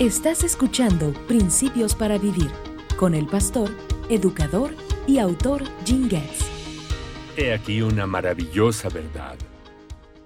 Estás 0.00 0.44
escuchando 0.44 1.12
Principios 1.26 1.96
para 1.96 2.18
Vivir 2.18 2.52
con 2.96 3.16
el 3.16 3.26
pastor, 3.26 3.68
educador 4.08 4.72
y 5.08 5.18
autor 5.18 5.64
Jim 5.84 6.08
Getz. 6.08 6.48
He 7.36 7.52
aquí 7.52 7.82
una 7.82 8.06
maravillosa 8.06 8.90
verdad. 8.90 9.36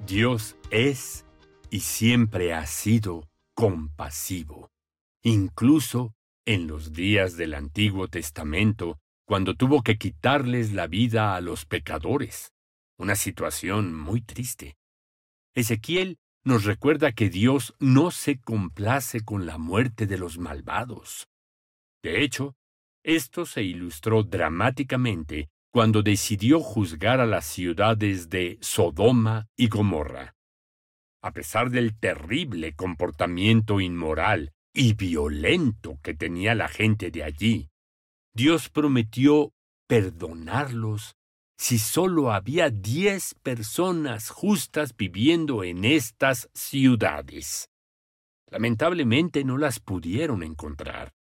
Dios 0.06 0.56
es 0.68 1.24
y 1.70 1.80
siempre 1.80 2.52
ha 2.52 2.66
sido 2.66 3.26
compasivo, 3.54 4.68
incluso 5.22 6.12
en 6.44 6.66
los 6.66 6.92
días 6.92 7.38
del 7.38 7.54
Antiguo 7.54 8.08
Testamento, 8.08 8.98
cuando 9.24 9.54
tuvo 9.54 9.80
que 9.80 9.96
quitarles 9.96 10.74
la 10.74 10.86
vida 10.86 11.34
a 11.34 11.40
los 11.40 11.64
pecadores. 11.64 12.52
Una 12.98 13.16
situación 13.16 13.94
muy 13.94 14.20
triste. 14.20 14.76
Ezequiel 15.54 16.18
nos 16.44 16.64
recuerda 16.64 17.12
que 17.12 17.30
Dios 17.30 17.74
no 17.78 18.10
se 18.10 18.40
complace 18.40 19.24
con 19.24 19.46
la 19.46 19.58
muerte 19.58 20.06
de 20.06 20.18
los 20.18 20.38
malvados. 20.38 21.28
De 22.02 22.22
hecho, 22.22 22.56
esto 23.04 23.46
se 23.46 23.62
ilustró 23.62 24.22
dramáticamente 24.22 25.48
cuando 25.72 26.02
decidió 26.02 26.60
juzgar 26.60 27.20
a 27.20 27.26
las 27.26 27.46
ciudades 27.46 28.28
de 28.28 28.58
Sodoma 28.60 29.48
y 29.56 29.68
Gomorra. 29.68 30.34
A 31.22 31.32
pesar 31.32 31.70
del 31.70 31.98
terrible 31.98 32.74
comportamiento 32.74 33.80
inmoral 33.80 34.52
y 34.74 34.94
violento 34.94 35.98
que 36.02 36.14
tenía 36.14 36.54
la 36.54 36.68
gente 36.68 37.10
de 37.10 37.22
allí, 37.22 37.70
Dios 38.34 38.68
prometió 38.68 39.52
perdonarlos 39.86 41.14
si 41.62 41.78
solo 41.78 42.32
había 42.32 42.70
diez 42.70 43.36
personas 43.40 44.30
justas 44.30 44.96
viviendo 44.96 45.62
en 45.62 45.84
estas 45.84 46.50
ciudades. 46.54 47.70
Lamentablemente 48.50 49.44
no 49.44 49.56
las 49.58 49.78
pudieron 49.78 50.42
encontrar. 50.42 51.12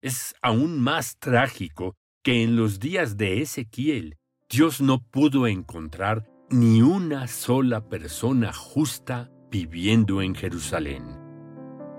Es 0.00 0.36
aún 0.40 0.78
más 0.78 1.18
trágico 1.18 1.96
que 2.22 2.44
en 2.44 2.54
los 2.54 2.78
días 2.78 3.16
de 3.16 3.42
Ezequiel 3.42 4.18
Dios 4.48 4.80
no 4.80 5.02
pudo 5.02 5.48
encontrar 5.48 6.30
ni 6.48 6.80
una 6.80 7.26
sola 7.26 7.88
persona 7.88 8.52
justa 8.52 9.32
viviendo 9.50 10.22
en 10.22 10.36
Jerusalén. 10.36 11.02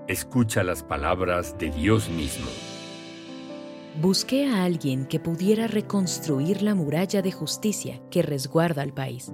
Escucha 0.08 0.62
las 0.62 0.82
palabras 0.82 1.58
de 1.58 1.68
Dios 1.68 2.08
mismo. 2.08 2.48
Busqué 4.00 4.46
a 4.46 4.62
alguien 4.62 5.06
que 5.06 5.18
pudiera 5.18 5.66
reconstruir 5.66 6.62
la 6.62 6.76
muralla 6.76 7.20
de 7.20 7.32
justicia 7.32 8.00
que 8.10 8.22
resguarda 8.22 8.82
al 8.82 8.94
país. 8.94 9.32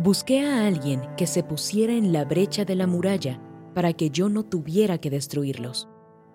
Busqué 0.00 0.46
a 0.46 0.68
alguien 0.68 1.02
que 1.16 1.26
se 1.26 1.42
pusiera 1.42 1.92
en 1.92 2.12
la 2.12 2.24
brecha 2.24 2.64
de 2.64 2.76
la 2.76 2.86
muralla 2.86 3.40
para 3.74 3.92
que 3.92 4.10
yo 4.10 4.28
no 4.28 4.44
tuviera 4.44 4.98
que 4.98 5.10
destruirlos, 5.10 5.88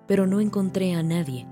pero 0.08 0.28
no 0.28 0.42
encontré 0.42 0.94
a 0.94 1.04
nadie. 1.04 1.48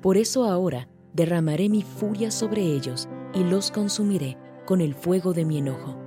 Por 0.00 0.16
eso 0.16 0.46
ahora 0.46 0.88
derramaré 1.12 1.68
mi 1.68 1.82
furia 1.82 2.30
sobre 2.30 2.62
ellos 2.62 3.06
y 3.34 3.44
los 3.44 3.70
consumiré 3.70 4.38
con 4.64 4.80
el 4.80 4.94
fuego 4.94 5.34
de 5.34 5.44
mi 5.44 5.58
enojo. 5.58 5.98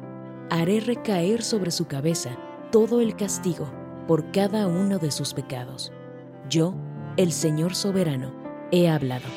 Haré 0.50 0.80
recaer 0.80 1.44
sobre 1.44 1.70
su 1.70 1.86
cabeza 1.86 2.36
todo 2.72 3.00
el 3.00 3.16
castigo 3.16 3.72
por 4.08 4.32
cada 4.32 4.66
uno 4.66 4.98
de 4.98 5.12
sus 5.12 5.36
pecados. 5.36 5.92
Yo, 6.50 6.74
el 7.16 7.32
Señor 7.32 7.76
soberano, 7.76 8.39
he 8.72 8.89
hablado. 8.89 9.28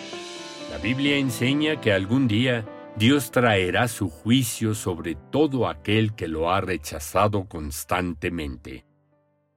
La 0.70 0.78
Biblia 0.78 1.16
enseña 1.16 1.80
que 1.80 1.92
algún 1.92 2.28
día 2.28 2.66
Dios 2.96 3.30
traerá 3.30 3.88
su 3.88 4.10
juicio 4.10 4.74
sobre 4.74 5.14
todo 5.14 5.68
aquel 5.68 6.14
que 6.14 6.28
lo 6.28 6.50
ha 6.50 6.60
rechazado 6.60 7.48
constantemente. 7.48 8.86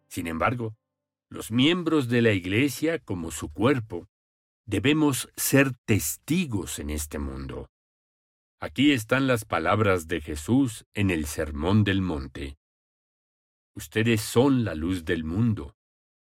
Sin 0.08 0.28
embargo, 0.28 0.76
los 1.30 1.52
miembros 1.52 2.08
de 2.08 2.22
la 2.22 2.32
Iglesia, 2.32 3.00
como 3.00 3.32
su 3.32 3.52
cuerpo, 3.52 4.08
debemos 4.66 5.30
ser 5.36 5.74
testigos 5.86 6.80
en 6.80 6.90
este 6.90 7.20
mundo. 7.20 7.70
Aquí 8.62 8.94
están 8.94 9.28
las 9.28 9.44
palabras 9.44 10.08
de 10.08 10.22
Jesús 10.22 10.86
en 10.94 11.12
el 11.12 11.26
Sermón 11.26 11.84
del 11.84 12.02
Monte. 12.02 12.58
Ustedes 13.76 14.22
son 14.22 14.64
la 14.64 14.76
luz 14.76 15.04
del 15.04 15.26
mundo, 15.26 15.76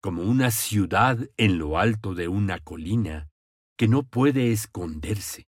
como 0.02 0.24
una 0.24 0.50
ciudad 0.50 1.20
en 1.38 1.60
lo 1.60 1.78
alto 1.78 2.16
de 2.16 2.28
una 2.28 2.60
colina 2.60 3.30
que 3.78 3.88
no 3.88 4.04
puede 4.04 4.52
esconderse. 4.52 5.48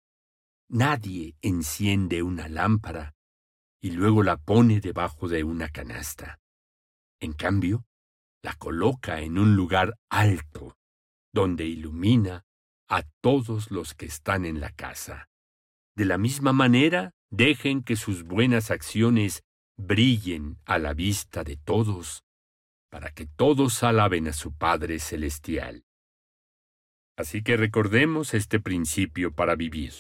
Nadie 0.69 1.37
enciende 1.43 2.23
una 2.23 2.49
lámpara 2.49 3.15
y 3.83 3.93
luego 3.93 4.23
la 4.23 4.37
pone 4.37 4.81
debajo 4.81 5.29
de 5.29 5.43
una 5.43 5.69
canasta. 5.69 6.39
En 7.21 7.33
cambio, 7.33 7.87
la 8.43 8.55
coloca 8.55 9.21
en 9.21 9.39
un 9.39 9.57
lugar 9.57 9.99
alto, 10.11 10.77
donde 11.33 11.65
ilumina 11.65 12.45
a 12.89 13.03
todos 13.21 13.71
los 13.71 13.95
que 13.95 14.07
están 14.07 14.45
en 14.45 14.61
la 14.61 14.71
casa. 14.71 15.29
De 15.97 16.05
la 16.05 16.19
misma 16.19 16.53
manera, 16.53 17.13
dejen 17.31 17.83
que 17.83 17.97
sus 17.97 18.25
buenas 18.25 18.71
acciones 18.71 19.43
brillen 19.77 20.59
a 20.65 20.79
la 20.79 20.95
vista 20.95 21.45
de 21.45 21.57
todos, 21.57 22.23
para 22.91 23.13
que 23.13 23.27
todos 23.27 23.83
alaben 23.83 24.29
a 24.29 24.33
su 24.33 24.53
Padre 24.53 24.99
Celestial. 24.99 25.85
Así 27.21 27.43
que 27.43 27.59
recordemos 27.59 28.33
este 28.33 28.61
principio 28.61 29.31
para 29.31 29.55
vivir. 29.55 29.93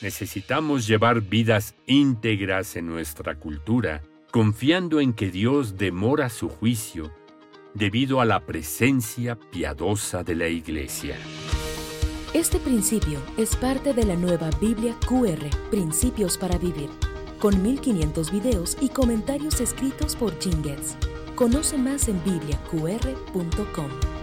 Necesitamos 0.00 0.86
llevar 0.86 1.20
vidas 1.20 1.74
íntegras 1.86 2.76
en 2.76 2.86
nuestra 2.86 3.34
cultura, 3.34 4.02
confiando 4.30 5.00
en 5.00 5.12
que 5.12 5.30
Dios 5.30 5.76
demora 5.76 6.30
su 6.30 6.48
juicio 6.48 7.12
debido 7.74 8.22
a 8.22 8.24
la 8.24 8.40
presencia 8.40 9.38
piadosa 9.38 10.24
de 10.24 10.34
la 10.34 10.48
Iglesia. 10.48 11.14
Este 12.32 12.58
principio 12.58 13.20
es 13.36 13.54
parte 13.54 13.92
de 13.92 14.04
la 14.04 14.16
nueva 14.16 14.48
Biblia 14.58 14.96
QR, 15.06 15.44
Principios 15.70 16.38
para 16.38 16.56
Vivir, 16.56 16.88
con 17.38 17.62
1500 17.62 18.32
videos 18.32 18.78
y 18.80 18.88
comentarios 18.88 19.60
escritos 19.60 20.16
por 20.16 20.32
Jim 20.40 20.62
Conoce 21.34 21.76
más 21.76 22.08
en 22.08 22.18
bibliaqr.com. 22.24 24.21